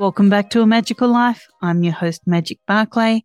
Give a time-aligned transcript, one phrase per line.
[0.00, 1.46] Welcome back to A Magical Life.
[1.60, 3.24] I'm your host, Magic Barclay.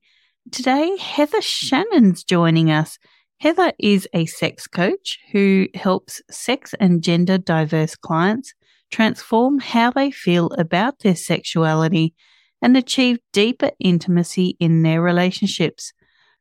[0.51, 2.99] Today, Heather Shannon's joining us.
[3.39, 8.53] Heather is a sex coach who helps sex and gender diverse clients
[8.91, 12.13] transform how they feel about their sexuality
[12.61, 15.93] and achieve deeper intimacy in their relationships.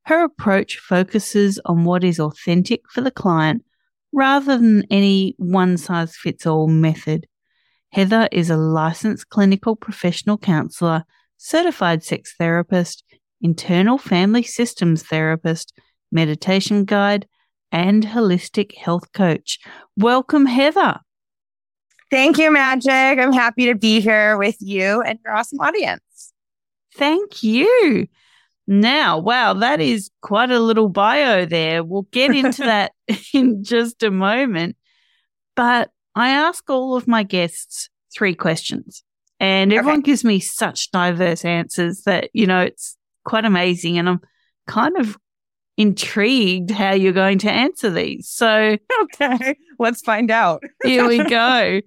[0.06, 3.65] Her approach focuses on what is authentic for the client
[4.12, 7.28] rather than any one size fits all method.
[7.97, 11.05] Heather is a licensed clinical professional counselor,
[11.39, 13.03] certified sex therapist,
[13.41, 15.72] internal family systems therapist,
[16.12, 17.27] meditation guide,
[17.72, 19.58] and holistic health coach.
[19.97, 21.00] Welcome, Heather.
[22.11, 22.92] Thank you, Magic.
[22.92, 26.34] I'm happy to be here with you and your awesome audience.
[26.97, 28.08] Thank you.
[28.66, 31.83] Now, wow, that is quite a little bio there.
[31.83, 32.92] We'll get into that
[33.33, 34.77] in just a moment.
[35.55, 39.05] But I ask all of my guests three questions,
[39.39, 40.11] and everyone okay.
[40.11, 43.98] gives me such diverse answers that, you know, it's quite amazing.
[43.98, 44.20] And I'm
[44.67, 45.19] kind of
[45.77, 48.28] intrigued how you're going to answer these.
[48.28, 50.62] So, okay, let's find out.
[50.82, 51.82] here we go.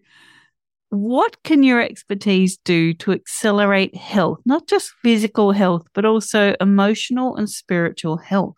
[0.92, 7.36] What can your expertise do to accelerate health, not just physical health, but also emotional
[7.36, 8.56] and spiritual health?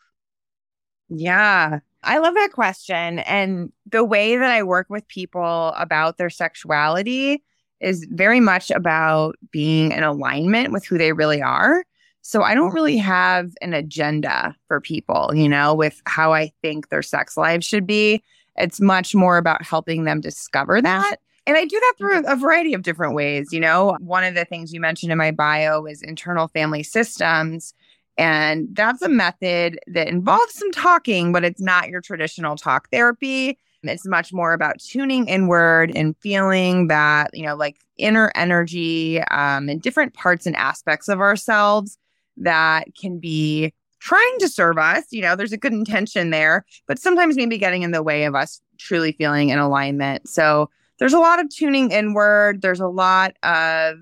[1.09, 3.19] Yeah, I love that question.
[3.19, 7.43] And the way that I work with people about their sexuality
[7.79, 11.83] is very much about being in alignment with who they really are.
[12.21, 16.89] So I don't really have an agenda for people, you know, with how I think
[16.89, 18.23] their sex lives should be.
[18.55, 21.17] It's much more about helping them discover that.
[21.47, 23.51] And I do that through a variety of different ways.
[23.51, 27.73] You know, one of the things you mentioned in my bio is internal family systems.
[28.21, 33.57] And that's a method that involves some talking, but it's not your traditional talk therapy.
[33.81, 39.69] It's much more about tuning inward and feeling that, you know, like inner energy um,
[39.69, 41.97] and different parts and aspects of ourselves
[42.37, 45.05] that can be trying to serve us.
[45.09, 48.35] You know, there's a good intention there, but sometimes maybe getting in the way of
[48.35, 50.29] us truly feeling in alignment.
[50.29, 52.61] So there's a lot of tuning inward.
[52.61, 53.95] There's a lot of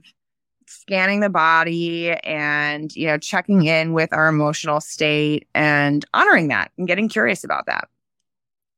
[0.70, 6.72] scanning the body and, you know, checking in with our emotional state and honoring that
[6.78, 7.88] and getting curious about that.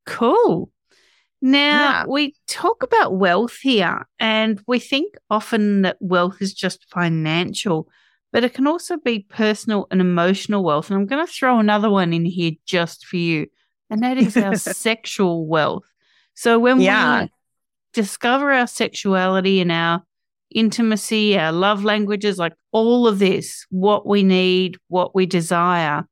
[0.05, 0.71] Cool.
[1.41, 2.05] Now, yeah.
[2.07, 7.89] we talk about wealth here, and we think often that wealth is just financial,
[8.31, 10.89] but it can also be personal and emotional wealth.
[10.89, 13.47] And I'm going to throw another one in here just for you,
[13.89, 15.85] and that is our sexual wealth.
[16.35, 17.23] So, when yeah.
[17.23, 17.31] we
[17.93, 20.03] discover our sexuality and our
[20.51, 26.05] intimacy, our love languages, like all of this, what we need, what we desire,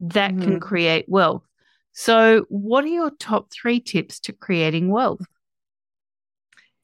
[0.00, 0.42] that mm-hmm.
[0.42, 1.42] can create wealth.
[1.92, 5.24] So, what are your top three tips to creating wealth?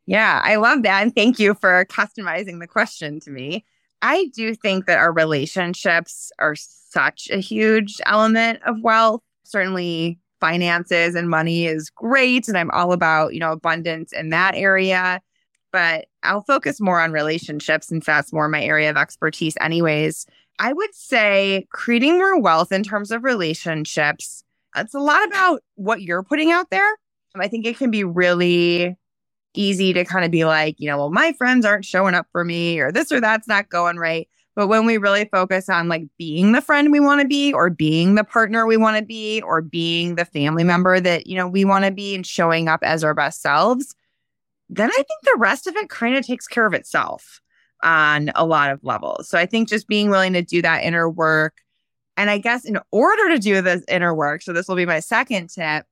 [0.07, 1.03] Yeah, I love that.
[1.03, 3.65] And thank you for customizing the question to me.
[4.03, 9.23] I do think that our relationships are such a huge element of wealth.
[9.45, 12.49] Certainly, finances and money is great.
[12.49, 15.21] And I'm all about, you know, abundance in that area.
[15.73, 20.27] But I'll focus more on relationships since that's more my area of expertise, anyways.
[20.59, 24.45] I would say creating more wealth in terms of relationships
[24.77, 26.97] it's a lot about what you're putting out there.
[27.37, 28.97] I think it can be really
[29.55, 32.45] easy to kind of be like, you know, well, my friends aren't showing up for
[32.45, 34.29] me or this or that's not going right.
[34.57, 37.71] But when we really focus on like being the friend we want to be or
[37.71, 41.49] being the partner we want to be or being the family member that, you know,
[41.49, 43.95] we want to be and showing up as our best selves,
[44.71, 47.41] then I think the rest of it kind of takes care of itself
[47.83, 49.29] on a lot of levels.
[49.29, 51.59] So I think just being willing to do that inner work,
[52.17, 55.01] and I guess in order to do this inner work, so this will be my
[55.01, 55.85] second tip,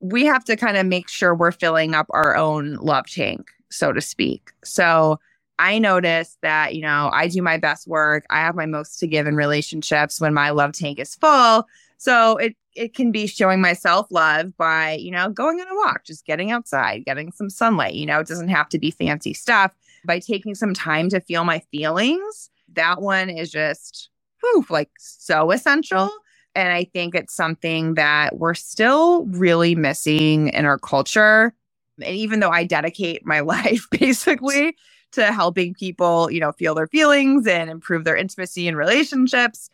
[0.00, 3.92] we have to kind of make sure we're filling up our own love tank, so
[3.92, 4.50] to speak.
[4.64, 5.18] So
[5.58, 8.24] I notice that, you know, I do my best work.
[8.30, 11.66] I have my most to give in relationships when my love tank is full.
[11.98, 16.04] So it it can be showing myself love by, you know, going on a walk,
[16.04, 17.94] just getting outside, getting some sunlight.
[17.94, 19.72] You know, it doesn't have to be fancy stuff.
[20.04, 25.50] By taking some time to feel my feelings, that one is just whew, like so
[25.50, 26.10] essential.
[26.54, 31.54] And I think it's something that we're still really missing in our culture.
[32.02, 34.76] And even though I dedicate my life basically
[35.12, 39.70] to helping people, you know, feel their feelings and improve their intimacy and relationships,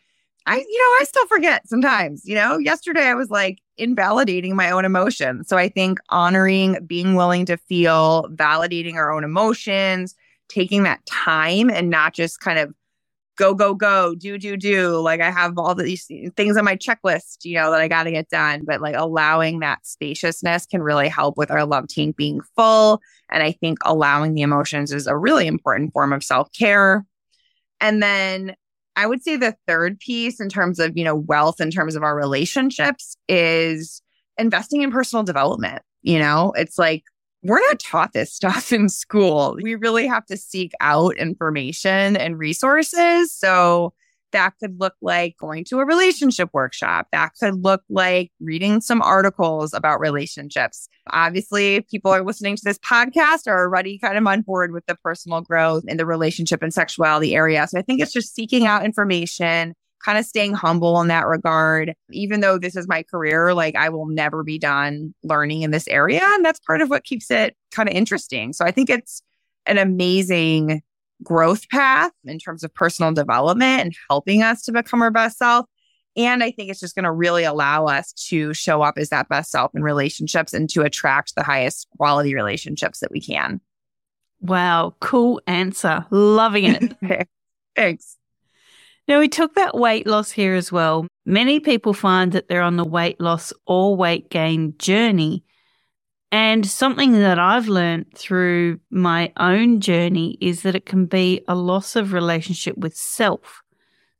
[0.46, 2.22] I, you know, I still forget sometimes.
[2.24, 5.48] You know, yesterday I was like invalidating my own emotions.
[5.48, 10.14] So I think honoring, being willing to feel, validating our own emotions,
[10.48, 12.74] taking that time and not just kind of
[13.36, 15.00] go, go, go, do, do, do.
[15.00, 18.10] Like I have all these things on my checklist, you know, that I got to
[18.10, 18.64] get done.
[18.64, 23.00] But like allowing that spaciousness can really help with our love tank being full.
[23.30, 27.06] And I think allowing the emotions is a really important form of self care.
[27.80, 28.54] And then
[28.96, 32.02] I would say the third piece in terms of, you know, wealth in terms of
[32.02, 34.02] our relationships is
[34.38, 35.82] investing in personal development.
[36.02, 37.04] You know, it's like
[37.42, 39.56] we're not taught this stuff in school.
[39.62, 43.32] We really have to seek out information and resources.
[43.32, 43.92] So
[44.32, 47.06] that could look like going to a relationship workshop.
[47.12, 50.88] That could look like reading some articles about relationships.
[51.10, 54.96] Obviously, people are listening to this podcast are already kind of on board with the
[54.96, 57.66] personal growth in the relationship and sexuality area.
[57.68, 59.74] So I think it's just seeking out information,
[60.04, 61.94] kind of staying humble in that regard.
[62.10, 65.88] Even though this is my career, like I will never be done learning in this
[65.88, 66.22] area.
[66.22, 68.52] And that's part of what keeps it kind of interesting.
[68.52, 69.22] So I think it's
[69.66, 70.82] an amazing
[71.22, 75.66] growth path in terms of personal development and helping us to become our best self.
[76.16, 79.28] And I think it's just going to really allow us to show up as that
[79.28, 83.60] best self in relationships and to attract the highest quality relationships that we can.
[84.40, 86.04] Wow, cool answer.
[86.10, 87.28] Loving it.
[87.76, 88.18] Thanks.
[89.08, 91.06] Now, we took that weight loss here as well.
[91.24, 95.44] Many people find that they're on the weight loss or weight gain journey.
[96.32, 101.54] And something that I've learned through my own journey is that it can be a
[101.54, 103.62] loss of relationship with self.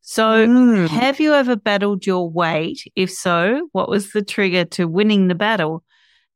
[0.03, 0.89] So, mm.
[0.89, 2.85] have you ever battled your weight?
[2.97, 5.85] If so, what was the trigger to winning the battle?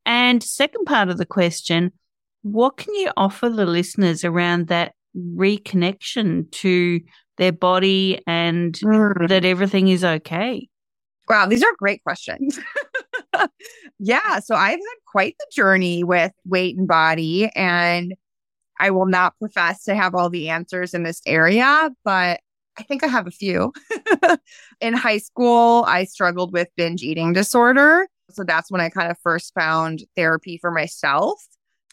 [0.07, 1.93] And second part of the question,
[2.41, 7.01] what can you offer the listeners around that reconnection to
[7.37, 9.29] their body and mm.
[9.29, 10.69] that everything is okay?
[11.29, 12.59] Wow, these are great questions.
[13.99, 18.15] yeah, so I've had quite the journey with weight and body, and
[18.79, 22.41] I will not profess to have all the answers in this area, but
[22.79, 23.73] I think I have a few.
[24.81, 28.07] in high school, I struggled with binge eating disorder.
[28.31, 31.43] So that's when I kind of first found therapy for myself.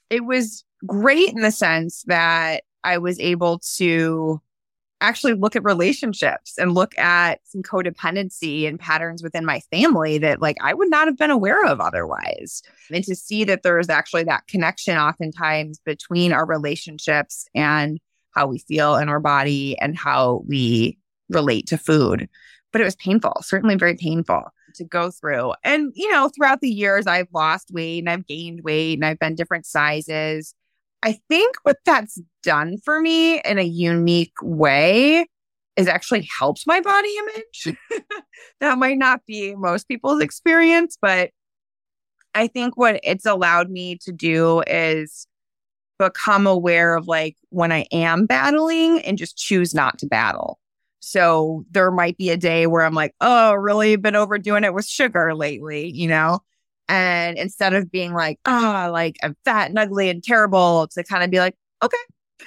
[0.10, 4.42] It was great in the sense that I was able to
[5.04, 10.42] actually look at relationships and look at some codependency and patterns within my family that
[10.42, 12.64] like I would not have been aware of otherwise.
[12.92, 18.00] And to see that there is actually that connection oftentimes between our relationships and
[18.32, 20.98] how we feel in our body and how we
[21.30, 22.28] relate to food.
[22.72, 24.46] But it was painful, certainly very painful
[24.76, 25.54] to go through.
[25.64, 29.20] And, you know, throughout the years, I've lost weight and I've gained weight and I've
[29.20, 30.56] been different sizes.
[31.04, 35.28] I think what that's done for me in a unique way
[35.76, 37.78] is actually helped my body image.
[38.62, 41.32] that might not be most people's experience, but
[42.34, 45.28] I think what it's allowed me to do is
[46.00, 50.58] become aware of like when I am battling and just choose not to battle.
[51.02, 54.86] So there might be a day where I'm like, oh, really been overdoing it with
[54.86, 56.40] sugar lately, you know?
[56.90, 61.24] And instead of being like, oh, like I'm fat and ugly and terrible, to kind
[61.24, 61.98] of be like, okay.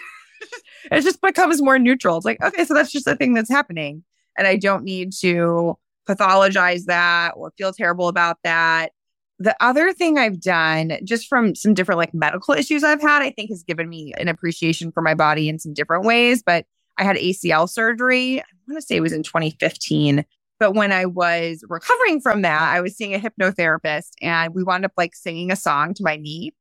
[0.92, 2.16] it just becomes more neutral.
[2.16, 4.04] It's like, okay, so that's just a thing that's happening.
[4.36, 5.78] And I don't need to
[6.08, 8.92] pathologize that or feel terrible about that.
[9.38, 13.30] The other thing I've done, just from some different like medical issues I've had, I
[13.30, 16.42] think has given me an appreciation for my body in some different ways.
[16.42, 16.64] But
[16.98, 18.40] I had ACL surgery.
[18.40, 20.24] I want to say it was in 2015.
[20.58, 24.84] But when I was recovering from that, I was seeing a hypnotherapist and we wound
[24.84, 26.54] up like singing a song to my knee.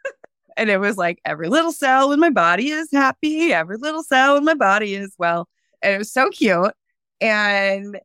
[0.56, 3.52] and it was like, every little cell in my body is happy.
[3.52, 5.48] Every little cell in my body is well.
[5.82, 6.72] And it was so cute.
[7.20, 8.00] And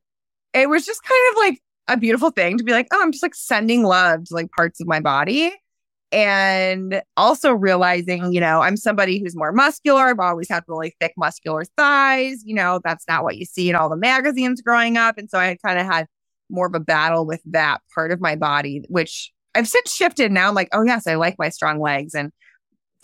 [0.53, 3.23] it was just kind of like a beautiful thing to be like, oh, I'm just
[3.23, 5.53] like sending love to like parts of my body.
[6.11, 10.07] And also realizing, you know, I'm somebody who's more muscular.
[10.07, 12.41] I've always had really thick, muscular thighs.
[12.43, 15.17] You know, that's not what you see in all the magazines growing up.
[15.19, 16.07] And so I kind of had
[16.49, 20.31] more of a battle with that part of my body, which I've since shifted.
[20.31, 22.15] Now I'm like, oh, yes, I like my strong legs.
[22.15, 22.31] And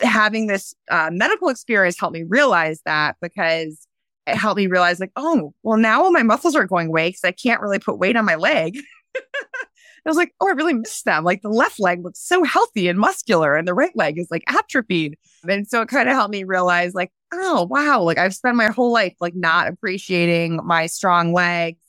[0.00, 3.86] having this uh, medical experience helped me realize that because
[4.26, 7.24] it helped me realize like, oh, well, now all my muscles are going away because
[7.24, 8.78] I can't really put weight on my leg.
[10.06, 11.24] I was like, oh, I really miss them.
[11.24, 14.44] Like the left leg looks so healthy and muscular, and the right leg is like
[14.46, 15.18] atrophied.
[15.48, 18.68] And so it kind of helped me realize, like, oh, wow, like I've spent my
[18.68, 21.80] whole life like not appreciating my strong legs.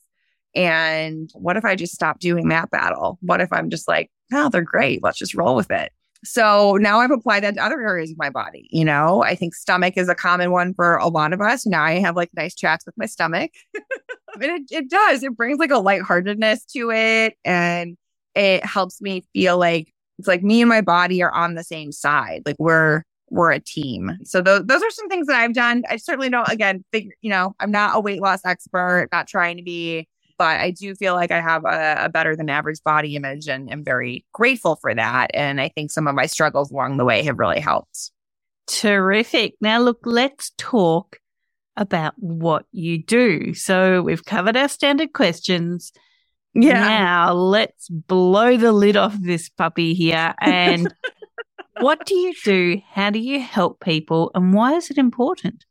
[0.56, 3.20] And what if I just stop doing that battle?
[3.22, 5.04] What if I'm just like, oh, they're great.
[5.04, 5.92] Let's just roll with it.
[6.24, 8.68] So now I've applied that to other areas of my body.
[8.72, 11.66] You know, I think stomach is a common one for a lot of us.
[11.68, 13.52] Now I have like nice chats with my stomach.
[13.76, 15.24] and it, it does.
[15.24, 17.36] It brings like a lightheartedness to it.
[17.46, 17.98] And
[18.38, 21.92] it helps me feel like it's like me and my body are on the same
[21.92, 22.44] side.
[22.46, 24.12] Like we're we're a team.
[24.24, 25.84] So those those are some things that I've done.
[25.90, 29.58] I certainly don't again figure, you know, I'm not a weight loss expert, not trying
[29.58, 33.16] to be, but I do feel like I have a, a better than average body
[33.16, 35.32] image and am very grateful for that.
[35.34, 38.12] And I think some of my struggles along the way have really helped.
[38.68, 39.56] Terrific.
[39.62, 41.20] Now look, let's talk
[41.76, 43.54] about what you do.
[43.54, 45.92] So we've covered our standard questions.
[46.60, 46.88] Yeah.
[46.88, 50.34] Now let's blow the lid off this puppy here.
[50.42, 50.92] And
[51.80, 52.82] what do you do?
[52.90, 54.32] How do you help people?
[54.34, 55.66] And why is it important?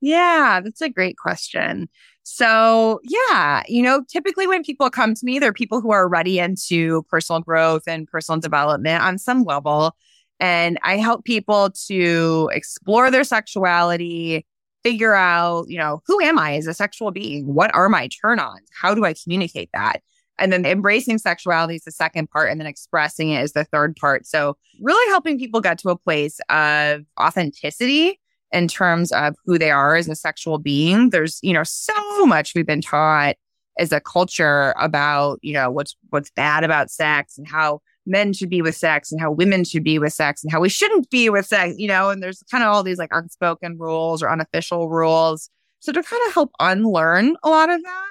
[0.00, 1.88] Yeah, that's a great question.
[2.24, 6.40] So, yeah, you know, typically when people come to me, they're people who are ready
[6.40, 9.94] into personal growth and personal development on some level.
[10.40, 14.44] And I help people to explore their sexuality,
[14.84, 17.52] figure out, you know, who am I as a sexual being?
[17.52, 18.68] What are my turn ons?
[18.80, 20.02] How do I communicate that?
[20.38, 23.96] And then embracing sexuality is the second part, and then expressing it is the third
[23.96, 24.26] part.
[24.26, 28.20] So, really helping people get to a place of authenticity
[28.52, 31.10] in terms of who they are as a sexual being.
[31.10, 33.36] There's, you know, so much we've been taught
[33.78, 38.50] as a culture about, you know, what's what's bad about sex and how men should
[38.50, 41.30] be with sex and how women should be with sex and how we shouldn't be
[41.30, 44.88] with sex, you know, and there's kind of all these like unspoken rules or unofficial
[44.88, 45.48] rules.
[45.80, 48.10] So to kind of help unlearn a lot of that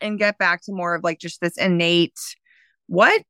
[0.00, 2.18] and get back to more of like just this innate
[2.88, 3.22] what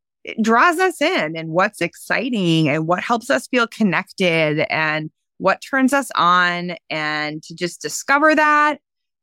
[0.43, 5.93] draws us in and what's exciting and what helps us feel connected and what turns
[5.93, 8.81] us on and to just discover that,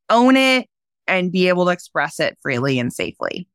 [0.10, 0.68] own it,
[1.08, 3.48] and be able to express it freely and safely.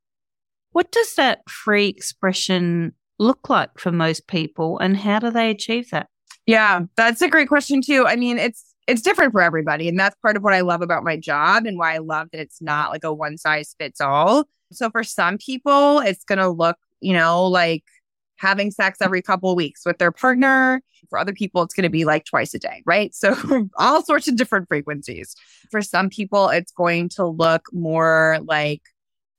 [0.79, 5.91] What does that free expression look like for most people and how do they achieve
[5.91, 6.07] that?
[6.47, 8.07] Yeah, that's a great question too.
[8.07, 11.03] I mean, it's it's different for everybody and that's part of what I love about
[11.03, 14.45] my job and why I love that it's not like a one size fits all.
[14.71, 17.83] So for some people, it's going to look, you know, like
[18.37, 20.81] having sex every couple weeks with their partner.
[21.11, 23.13] For other people, it's going to be like twice a day, right?
[23.17, 25.35] So all sorts of different frequencies.
[25.73, 28.83] For some people, it's going to look more like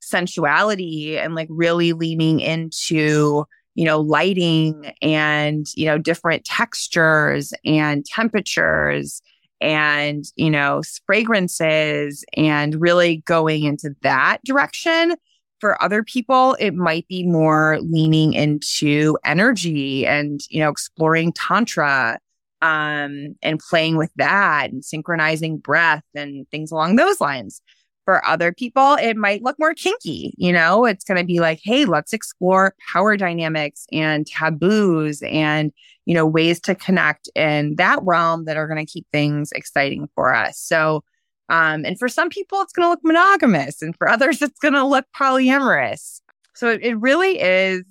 [0.09, 8.05] sensuality and like really leaning into you know lighting and you know different textures and
[8.05, 9.21] temperatures
[9.61, 15.15] and you know fragrances and really going into that direction.
[15.59, 22.17] For other people it might be more leaning into energy and you know exploring tantra
[22.61, 27.61] um and playing with that and synchronizing breath and things along those lines
[28.09, 30.33] for other people, it might look more kinky.
[30.35, 35.71] You know, it's going to be like, hey, let's explore power dynamics and taboos and,
[36.07, 40.09] you know, ways to connect in that realm that are going to keep things exciting
[40.15, 40.57] for us.
[40.57, 41.03] So,
[41.49, 44.73] um, and for some people, it's going to look monogamous, and for others, it's going
[44.73, 46.21] to look polyamorous.
[46.55, 47.83] So it, it really is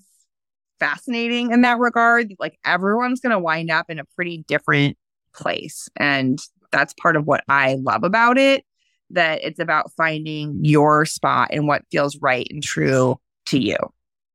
[0.80, 2.34] fascinating in that regard.
[2.40, 4.98] Like everyone's going to wind up in a pretty different
[5.32, 5.88] place.
[5.94, 6.40] And
[6.72, 8.64] that's part of what I love about it
[9.10, 13.76] that it's about finding your spot and what feels right and true to you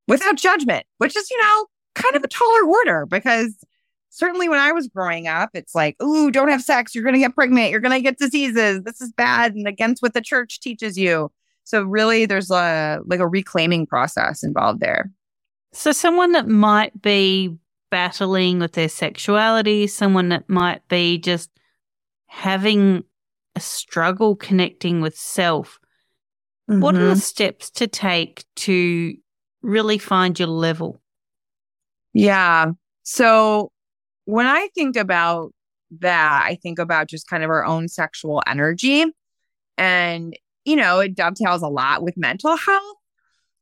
[0.07, 1.65] without judgment, which is, you know,
[1.95, 3.55] kind of a taller order because
[4.09, 6.93] certainly when I was growing up, it's like, ooh, don't have sex.
[6.93, 7.71] You're going to get pregnant.
[7.71, 8.81] You're going to get diseases.
[8.83, 11.31] This is bad and against what the church teaches you.
[11.63, 15.09] So really there's a like a reclaiming process involved there.
[15.71, 17.57] So someone that might be
[17.89, 21.49] battling with their sexuality, someone that might be just
[22.27, 23.03] having
[23.55, 25.79] a struggle connecting with self,
[26.69, 26.81] mm-hmm.
[26.81, 27.19] what are the mm-hmm.
[27.19, 29.15] steps to take to
[29.61, 31.01] really find your level?
[32.13, 32.71] Yeah.
[33.03, 33.71] So
[34.25, 35.53] when I think about
[35.99, 39.05] that, I think about just kind of our own sexual energy.
[39.77, 42.95] And, you know, it dovetails a lot with mental health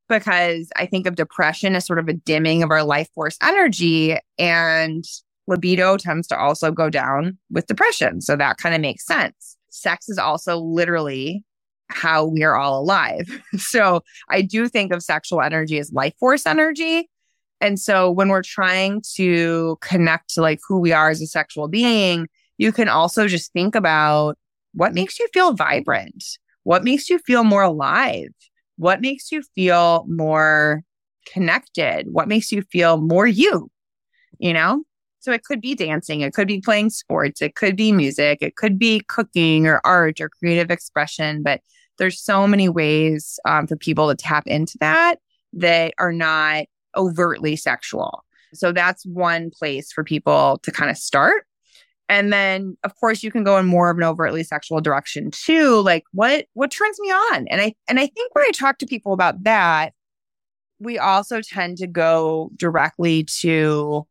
[0.07, 4.17] because I think of depression as sort of a dimming of our life force energy.
[4.37, 5.03] And
[5.47, 8.21] libido tends to also go down with depression.
[8.21, 11.43] So that kind of makes sense sex is also literally
[11.89, 13.25] how we're all alive.
[13.57, 17.09] so I do think of sexual energy as life force energy.
[17.59, 21.67] And so when we're trying to connect to like who we are as a sexual
[21.67, 24.37] being, you can also just think about
[24.73, 26.23] what makes you feel vibrant?
[26.63, 28.29] What makes you feel more alive?
[28.77, 30.81] What makes you feel more
[31.27, 32.07] connected?
[32.11, 33.69] What makes you feel more you?
[34.39, 34.83] You know?
[35.21, 38.55] So it could be dancing, it could be playing sports, it could be music, it
[38.55, 41.43] could be cooking or art or creative expression.
[41.43, 41.61] But
[41.97, 45.19] there's so many ways um, for people to tap into that
[45.53, 46.65] that are not
[46.97, 48.23] overtly sexual.
[48.53, 51.43] So that's one place for people to kind of start.
[52.09, 55.81] And then of course you can go in more of an overtly sexual direction too.
[55.81, 57.47] Like what what turns me on?
[57.47, 59.93] And I and I think when I talk to people about that,
[60.79, 64.05] we also tend to go directly to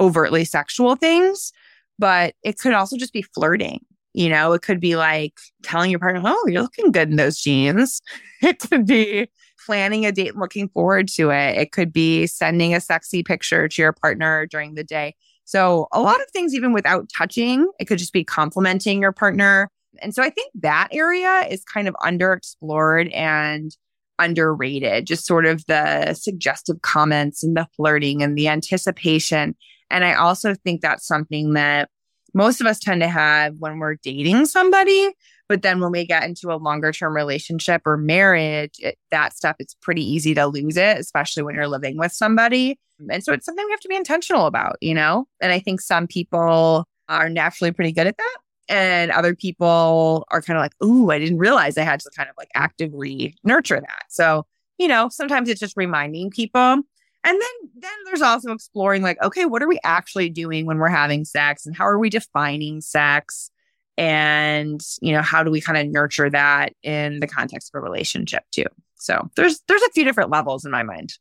[0.00, 1.52] overtly sexual things,
[1.98, 3.80] but it could also just be flirting.
[4.14, 7.38] You know, it could be like telling your partner, Oh, you're looking good in those
[7.38, 8.00] jeans.
[8.40, 9.28] It could be
[9.66, 11.58] planning a date, looking forward to it.
[11.58, 15.16] It could be sending a sexy picture to your partner during the day.
[15.44, 19.70] So a lot of things, even without touching, it could just be complimenting your partner.
[20.00, 23.76] And so I think that area is kind of underexplored and
[24.18, 29.56] underrated, just sort of the suggestive comments and the flirting and the anticipation.
[29.90, 31.88] And I also think that's something that
[32.34, 35.10] most of us tend to have when we're dating somebody.
[35.48, 39.56] But then when we get into a longer term relationship or marriage, it, that stuff,
[39.58, 42.78] it's pretty easy to lose it, especially when you're living with somebody.
[43.10, 45.26] And so it's something we have to be intentional about, you know?
[45.40, 48.36] And I think some people are naturally pretty good at that.
[48.68, 52.28] And other people are kind of like, ooh, I didn't realize I had to kind
[52.28, 54.02] of like actively nurture that.
[54.10, 54.44] So,
[54.76, 56.82] you know, sometimes it's just reminding people.
[57.24, 60.88] And then then there's also exploring like, okay, what are we actually doing when we're
[60.88, 63.50] having sex and how are we defining sex?
[63.96, 67.82] And, you know, how do we kind of nurture that in the context of a
[67.82, 68.66] relationship too?
[68.96, 71.14] So there's there's a few different levels in my mind.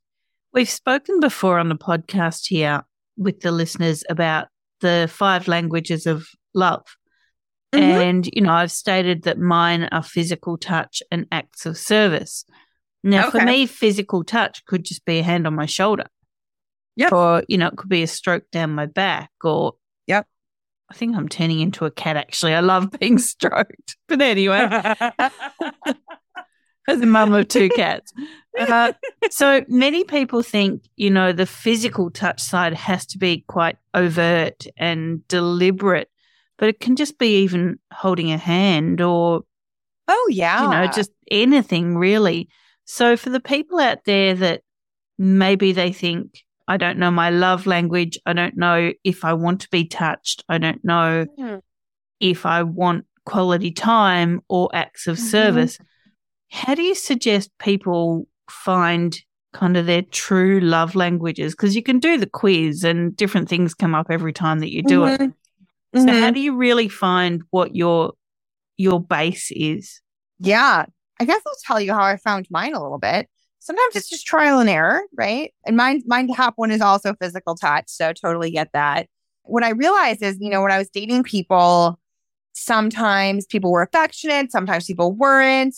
[0.53, 2.83] We've spoken before on the podcast here
[3.17, 4.47] with the listeners about
[4.81, 6.85] the five languages of love.
[7.73, 8.01] Mm-hmm.
[8.01, 12.45] And, you know, I've stated that mine are physical touch and acts of service.
[13.03, 13.39] Now, okay.
[13.39, 16.05] for me, physical touch could just be a hand on my shoulder.
[16.95, 17.13] Yep.
[17.13, 19.73] Or, you know, it could be a stroke down my back or.
[20.07, 20.25] Yep.
[20.89, 22.53] I think I'm turning into a cat, actually.
[22.53, 23.97] I love being stroked.
[24.07, 24.67] But anyway.
[26.87, 28.13] as a mum of two cats.
[28.57, 28.93] Uh,
[29.29, 34.65] so many people think, you know, the physical touch side has to be quite overt
[34.77, 36.09] and deliberate,
[36.57, 39.41] but it can just be even holding a hand or,
[40.07, 42.49] oh, yeah, you know, just anything really.
[42.87, 44.61] So for the people out there that
[45.17, 49.61] maybe they think, I don't know my love language, I don't know if I want
[49.61, 51.61] to be touched, I don't know mm.
[52.19, 55.27] if I want quality time or acts of mm-hmm.
[55.27, 55.77] service
[56.49, 59.19] how do you suggest people find
[59.53, 61.53] kind of their true love languages?
[61.53, 64.83] Because you can do the quiz and different things come up every time that you
[64.83, 65.23] do mm-hmm.
[65.23, 65.33] it.
[65.95, 66.21] So mm-hmm.
[66.21, 68.13] how do you really find what your
[68.77, 70.01] your base is?
[70.39, 70.85] Yeah.
[71.19, 73.29] I guess I'll tell you how I found mine a little bit.
[73.59, 75.53] Sometimes it's just trial and error, right?
[75.65, 77.85] And mine, mine top one is also physical touch.
[77.87, 79.07] So totally get that.
[79.43, 81.99] What I realized is, you know, when I was dating people,
[82.53, 85.75] sometimes people were affectionate, sometimes people weren't.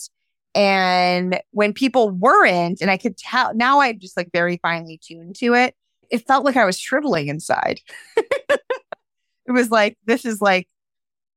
[0.54, 5.36] And when people weren't, and I could tell now I'm just like very finely tuned
[5.36, 5.74] to it,
[6.10, 7.80] it felt like I was shriveling inside.
[8.16, 10.68] it was like, this is like,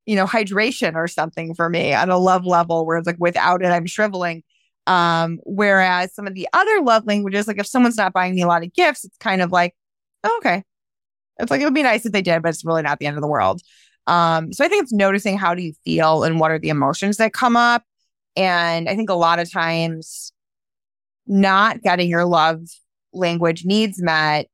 [0.06, 3.64] you know, hydration or something for me on a love level where it's like without
[3.64, 4.44] it, I'm shriveling.
[4.86, 8.48] Um, whereas some of the other love languages, like if someone's not buying me a
[8.48, 9.74] lot of gifts, it's kind of like,
[10.24, 10.64] oh, okay.
[11.40, 13.18] It's like it would be nice if they did, but it's really not the end
[13.18, 13.62] of the world.
[14.08, 17.18] Um, so I think it's noticing how do you feel and what are the emotions
[17.18, 17.84] that come up
[18.36, 20.32] and I think a lot of times
[21.28, 22.62] not getting your love
[23.14, 24.48] language needs met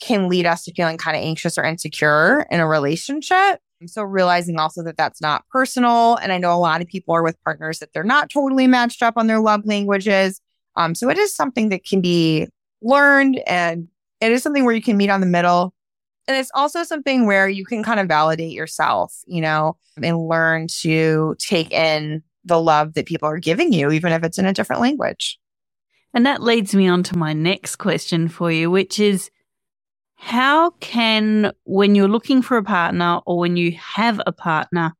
[0.00, 3.60] can lead us to feeling kind of anxious or insecure in a relationship.
[3.86, 6.16] So realizing also that that's not personal.
[6.16, 9.02] And I know a lot of people are with partners that they're not totally matched
[9.02, 10.40] up on their love languages.
[10.76, 12.46] Um, so it is something that can be
[12.82, 13.88] learned and
[14.20, 15.74] it is something where you can meet on the middle.
[16.28, 20.68] And it's also something where you can kind of validate yourself, you know, and learn
[20.82, 24.52] to take in the love that people are giving you, even if it's in a
[24.52, 25.38] different language.
[26.12, 29.30] And that leads me on to my next question for you, which is
[30.20, 34.92] how can, when you're looking for a partner or when you have a partner,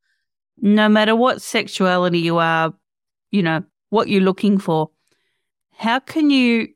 [0.62, 2.72] no matter what sexuality you are,
[3.30, 4.88] you know, what you're looking for,
[5.72, 6.68] how can you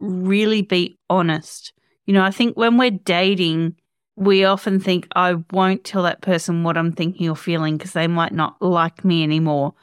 [0.00, 1.74] really be honest?
[2.06, 3.76] You know, I think when we're dating,
[4.16, 8.06] we often think, I won't tell that person what I'm thinking or feeling because they
[8.06, 9.74] might not like me anymore.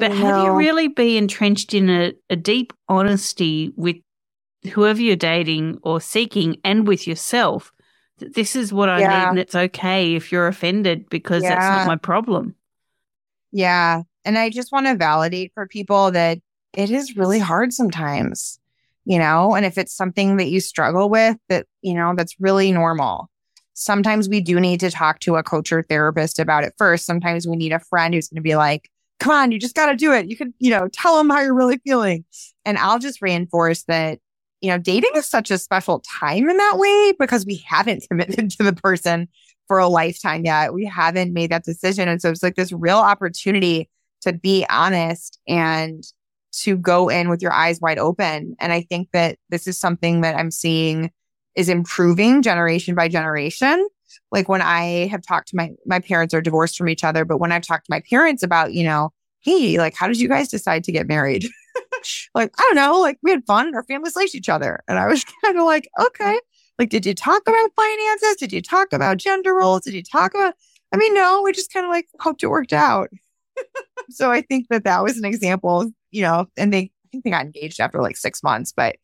[0.00, 0.16] But no.
[0.16, 3.96] how do you really be entrenched in a, a deep honesty with
[4.72, 7.72] whoever you're dating or seeking and with yourself
[8.18, 9.08] that this is what I yeah.
[9.08, 11.50] need and it's okay if you're offended because yeah.
[11.50, 12.54] that's not my problem.
[13.52, 14.02] Yeah.
[14.24, 16.38] And I just want to validate for people that
[16.72, 18.58] it is really hard sometimes,
[19.04, 22.72] you know, and if it's something that you struggle with, that, you know, that's really
[22.72, 23.30] normal.
[23.74, 27.06] Sometimes we do need to talk to a coach or therapist about it first.
[27.06, 28.88] Sometimes we need a friend who's going to be like,
[29.20, 30.28] come on, you just got to do it.
[30.28, 32.24] You can, you know, tell them how you're really feeling.
[32.64, 34.18] And I'll just reinforce that,
[34.64, 38.50] you know, dating is such a special time in that way because we haven't committed
[38.52, 39.28] to the person
[39.68, 40.72] for a lifetime yet.
[40.72, 42.08] We haven't made that decision.
[42.08, 43.90] And so it's like this real opportunity
[44.22, 46.02] to be honest and
[46.52, 48.56] to go in with your eyes wide open.
[48.58, 51.10] And I think that this is something that I'm seeing
[51.56, 53.86] is improving generation by generation.
[54.32, 57.38] Like when I have talked to my, my parents are divorced from each other, but
[57.38, 60.48] when I've talked to my parents about, you know, hey, like, how did you guys
[60.48, 61.44] decide to get married?
[62.34, 64.82] like, I don't know, like we had fun, our families liked each other.
[64.88, 66.38] And I was kind of like, okay,
[66.78, 68.36] like, did you talk about finances?
[68.36, 69.82] Did you talk about gender roles?
[69.82, 70.54] Did you talk about,
[70.92, 73.10] I mean, no, we just kind of like hoped it worked out.
[74.10, 77.30] so I think that that was an example, you know, and they, I think they
[77.30, 78.96] got engaged after like six months, but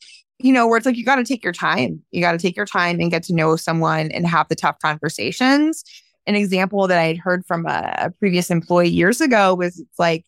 [0.43, 2.03] you know, where it's like you got to take your time.
[2.13, 4.79] You got to take your time and get to know someone and have the tough
[4.81, 5.85] conversations.
[6.27, 10.25] An example that I had heard from a, a previous employee years ago was like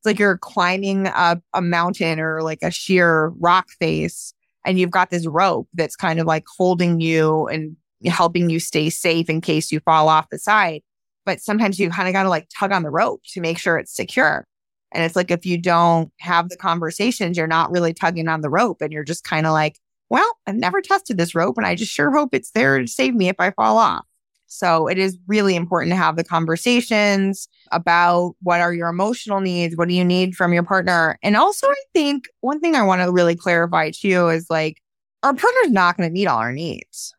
[0.00, 4.32] it's like you're climbing a, a mountain or like a sheer rock face,
[4.64, 8.88] and you've got this rope that's kind of like holding you and helping you stay
[8.88, 10.80] safe in case you fall off the side.
[11.26, 13.76] But sometimes you kind of got to like tug on the rope to make sure
[13.76, 14.46] it's secure.
[14.92, 18.48] And it's like if you don't have the conversations, you're not really tugging on the
[18.48, 21.74] rope and you're just kind of like, well, I've never tested this rope and I
[21.74, 24.06] just sure hope it's there to save me if I fall off.
[24.50, 29.76] So it is really important to have the conversations about what are your emotional needs?
[29.76, 31.16] What do you need from your partner?
[31.22, 34.82] And also, I think one thing I want to really clarify too is like
[35.22, 37.14] our partner's not going to meet all our needs,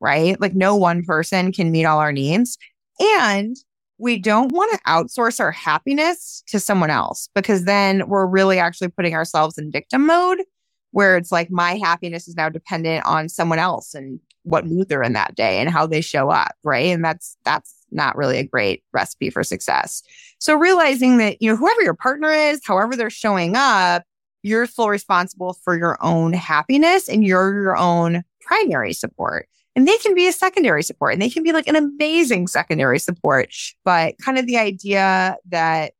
[0.00, 0.38] right?
[0.38, 2.58] Like no one person can meet all our needs.
[3.00, 3.56] And
[3.96, 8.88] we don't want to outsource our happiness to someone else because then we're really actually
[8.88, 10.42] putting ourselves in victim mode
[10.90, 15.02] where it's like my happiness is now dependent on someone else and what mood they're
[15.02, 18.44] in that day and how they show up right and that's that's not really a
[18.44, 20.02] great recipe for success
[20.38, 24.02] so realizing that you know whoever your partner is however they're showing up
[24.42, 29.98] you're still responsible for your own happiness and you're your own primary support and they
[29.98, 33.54] can be a secondary support and they can be like an amazing secondary support.
[33.84, 35.92] But kind of the idea that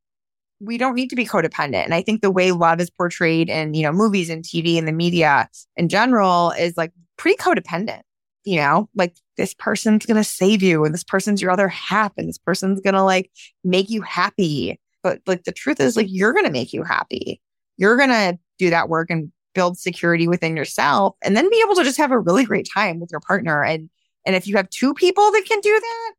[0.58, 1.84] we don't need to be codependent.
[1.84, 4.88] And I think the way love is portrayed in, you know, movies and TV and
[4.88, 8.00] the media in general is like pretty codependent.
[8.46, 12.12] You know, like this person's going to save you and this person's your other half
[12.16, 13.30] and this person's going to like
[13.64, 14.80] make you happy.
[15.02, 17.40] But like the truth is like you're going to make you happy.
[17.76, 21.74] You're going to do that work and build security within yourself and then be able
[21.74, 23.64] to just have a really great time with your partner.
[23.64, 23.90] And,
[24.24, 26.12] and if you have two people that can do that,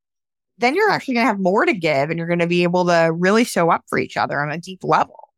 [0.58, 2.86] then you're actually going to have more to give and you're going to be able
[2.86, 5.30] to really show up for each other on a deep level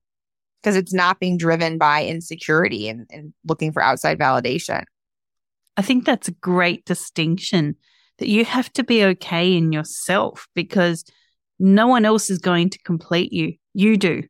[0.62, 4.84] because it's not being driven by insecurity and, and looking for outside validation.
[5.78, 7.76] I think that's a great distinction
[8.20, 11.06] that you have to be okay in yourself because
[11.60, 13.54] no one else is going to complete you.
[13.74, 14.24] You do.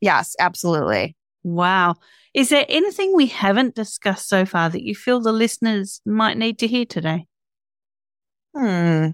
[0.00, 1.16] Yes, absolutely.
[1.42, 1.96] Wow.
[2.32, 6.58] Is there anything we haven't discussed so far that you feel the listeners might need
[6.60, 7.26] to hear today?
[8.56, 9.08] Hmm.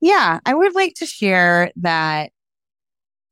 [0.00, 2.30] Yeah, I would like to share that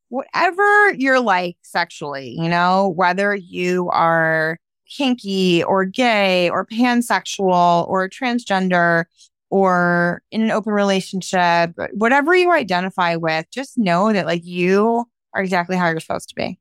[0.09, 4.59] whatever you're like sexually, you know, whether you are
[4.97, 9.05] kinky or gay or pansexual or transgender
[9.51, 15.43] or in an open relationship, whatever you identify with, just know that like you are
[15.43, 16.59] exactly how you're supposed to be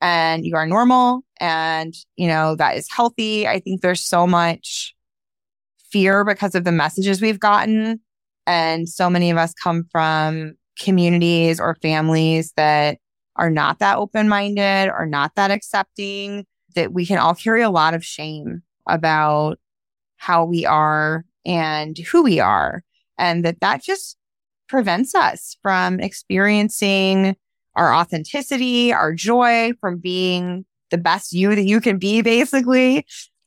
[0.00, 3.46] and you are normal and, you know, that is healthy.
[3.48, 4.94] I think there's so much
[5.90, 8.00] fear because of the messages we've gotten.
[8.46, 12.98] And so many of us come from communities or families that
[13.36, 17.70] are not that open minded or not that accepting, that we can all carry a
[17.70, 19.58] lot of shame about
[20.16, 22.82] how we are and who we are.
[23.18, 24.16] And that that just
[24.68, 27.36] prevents us from experiencing
[27.74, 32.98] our authenticity, our joy from being the best you that you can be, basically.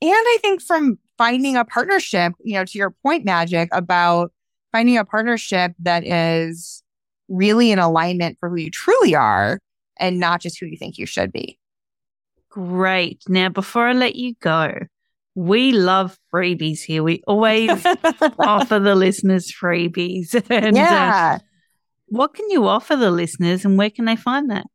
[0.02, 4.32] And I think from finding a partnership, you know, to your point, Magic, about
[4.72, 6.82] finding a partnership that is
[7.28, 9.58] really in alignment for who you truly are
[9.98, 11.59] and not just who you think you should be.
[12.50, 13.22] Great.
[13.28, 14.74] Now, before I let you go,
[15.34, 17.02] we love freebies here.
[17.02, 17.70] We always
[18.38, 20.34] offer the listeners freebies.
[20.50, 21.36] And, uh, yeah.
[21.36, 21.38] Uh,
[22.06, 24.66] what can you offer the listeners and where can they find that?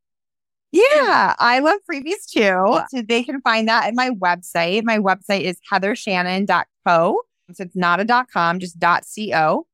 [0.72, 2.80] Yeah, I love freebies too.
[2.90, 4.84] So they can find that at my website.
[4.84, 7.22] My website is heathershannon.co.
[7.54, 9.68] So it's not a dot com, just dot co.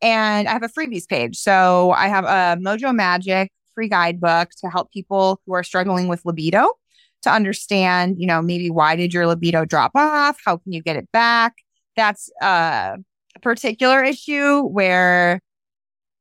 [0.00, 1.36] And I have a freebies page.
[1.36, 6.24] So I have a Mojo Magic free guidebook to help people who are struggling with
[6.24, 6.72] libido
[7.22, 10.38] to understand, you know, maybe why did your libido drop off?
[10.44, 11.54] How can you get it back?
[11.96, 12.96] That's uh,
[13.36, 15.40] a particular issue where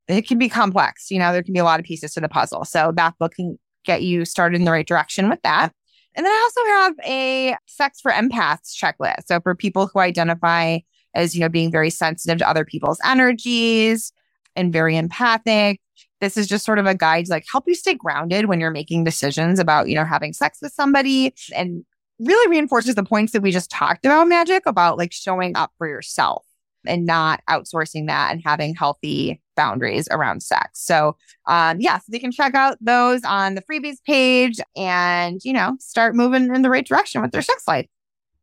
[0.07, 1.12] it can be complex.
[1.12, 2.65] You know, there can be a lot of pieces to the puzzle.
[2.65, 5.71] So that book can get you started in the right direction with that.
[6.15, 9.27] And then I also have a sex for empaths checklist.
[9.27, 10.79] So for people who identify
[11.13, 14.12] as, you know, being very sensitive to other people's energies
[14.55, 15.79] and very empathic,
[16.21, 18.71] this is just sort of a guide to like help you stay grounded when you're
[18.71, 21.86] making decisions about, you know, having sex with somebody and
[22.19, 25.88] really reinforces the points that we just talked about magic about like showing up for
[25.88, 26.43] yourself
[26.86, 30.69] and not outsourcing that and having healthy boundaries around sex.
[30.73, 35.53] So, um, yeah, so they can check out those on the freebies page and, you
[35.53, 37.88] know, start moving in the right direction with their sex life.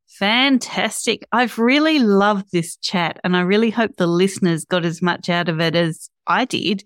[0.08, 1.26] Fantastic.
[1.32, 5.48] I've really loved this chat and I really hope the listeners got as much out
[5.48, 6.84] of it as I did.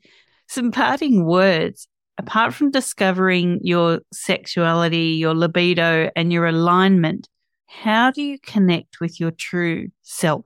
[0.49, 1.87] Some parting words.
[2.21, 7.29] Apart from discovering your sexuality, your libido, and your alignment,
[7.67, 10.45] how do you connect with your true self?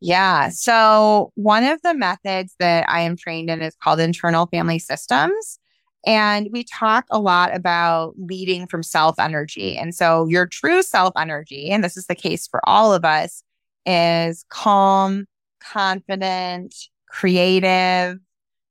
[0.00, 0.50] Yeah.
[0.50, 5.58] So, one of the methods that I am trained in is called internal family systems.
[6.06, 9.76] And we talk a lot about leading from self energy.
[9.76, 13.42] And so, your true self energy, and this is the case for all of us,
[13.86, 15.26] is calm,
[15.60, 16.74] confident,
[17.08, 18.18] creative,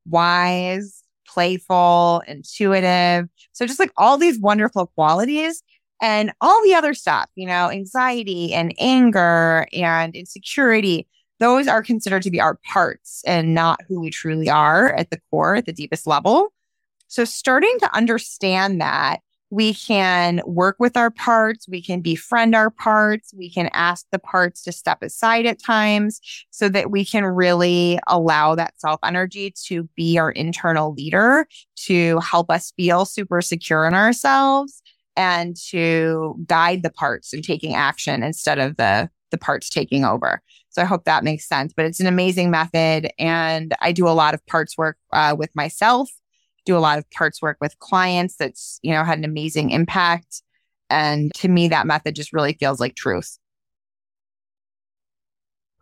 [0.08, 3.28] wise, playful, intuitive.
[3.54, 5.64] So, just like all these wonderful qualities
[6.02, 11.08] and all the other stuff, you know, anxiety and anger and insecurity
[11.40, 15.20] those are considered to be our parts and not who we truly are at the
[15.30, 16.54] core, at the deepest level.
[17.08, 19.20] So, starting to understand that
[19.56, 24.20] we can work with our parts, we can befriend our parts, we can ask the
[24.20, 29.54] parts to step aside at times so that we can really allow that self energy
[29.68, 34.82] to be our internal leader to help us feel super secure in ourselves
[35.16, 40.42] and to guide the parts in taking action instead of the the parts taking over.
[40.70, 41.72] So I hope that makes sense.
[41.74, 43.10] But it's an amazing method.
[43.18, 46.10] And I do a lot of parts work uh, with myself,
[46.66, 50.42] do a lot of parts work with clients that's, you know, had an amazing impact.
[50.90, 53.38] And to me, that method just really feels like truth.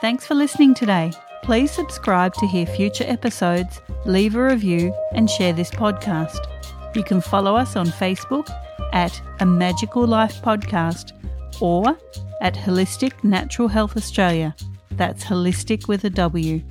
[0.00, 1.12] Thanks for listening today.
[1.42, 6.38] Please subscribe to hear future episodes, leave a review, and share this podcast.
[6.94, 8.48] You can follow us on Facebook
[8.92, 11.12] at A Magical Life Podcast
[11.60, 11.96] or
[12.40, 14.54] at Holistic Natural Health Australia.
[14.92, 16.62] That's holistic with a W.